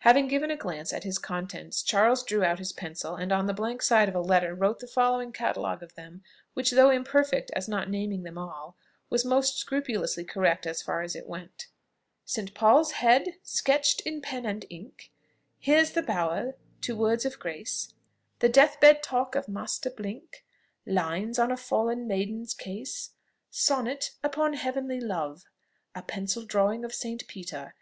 Having 0.00 0.28
given 0.28 0.50
a 0.50 0.56
glance 0.58 0.92
at 0.92 1.06
its 1.06 1.16
contents, 1.16 1.82
Charles 1.82 2.22
drew 2.22 2.44
out 2.44 2.58
his 2.58 2.72
pencil, 2.74 3.14
and 3.14 3.32
on 3.32 3.46
the 3.46 3.54
blank 3.54 3.80
side 3.80 4.06
of 4.06 4.14
a 4.14 4.20
letter 4.20 4.54
wrote 4.54 4.80
the 4.80 4.86
following 4.86 5.32
catalogue 5.32 5.82
of 5.82 5.94
them, 5.94 6.22
which, 6.52 6.72
though 6.72 6.90
imperfect 6.90 7.50
as 7.52 7.68
not 7.70 7.88
naming 7.88 8.22
them 8.22 8.36
all, 8.36 8.76
was 9.08 9.24
most 9.24 9.56
scrupulously 9.56 10.24
correct 10.24 10.66
as 10.66 10.82
far 10.82 11.00
as 11.00 11.16
it 11.16 11.26
went: 11.26 11.68
"Saint 12.26 12.52
Paul's 12.52 12.92
head, 13.00 13.36
sketched 13.42 14.02
in 14.02 14.20
pen 14.20 14.44
and 14.44 14.66
ink; 14.68 15.10
'Here's 15.58 15.92
the 15.92 16.02
bower,' 16.02 16.56
to 16.82 16.94
words 16.94 17.24
of 17.24 17.38
grace; 17.38 17.94
The 18.40 18.50
death 18.50 18.78
bed 18.80 19.02
talk 19.02 19.34
of 19.34 19.48
Master 19.48 19.88
Blink; 19.88 20.44
Lines 20.84 21.38
on 21.38 21.50
a 21.50 21.56
fallen 21.56 22.06
maiden's 22.06 22.52
case. 22.52 23.12
Sonnet 23.48 24.10
upon 24.22 24.52
heavenly 24.52 25.00
love; 25.00 25.44
A 25.94 26.02
pencil 26.02 26.44
drawing 26.44 26.84
of 26.84 26.92
Saint 26.92 27.26
Peter. 27.26 27.74